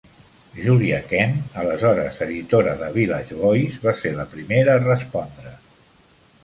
Julia 0.61 1.01
Kent, 1.11 1.35
aleshores 1.63 2.17
editora 2.27 2.73
de 2.81 2.91
Village 2.97 3.39
Voice, 3.45 3.83
va 3.87 3.95
ser 4.03 4.17
la 4.21 4.27
primera 4.35 4.79
a 4.79 4.83
respondre. 4.89 5.55